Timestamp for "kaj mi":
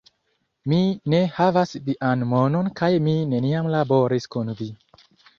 2.79-3.13